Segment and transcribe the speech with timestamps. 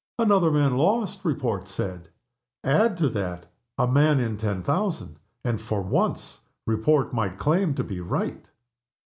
[0.17, 2.09] Another man lost, Report said.
[2.63, 3.45] Add to that,
[3.77, 8.49] a man in ten thousand and, for once, Report might claim to be right.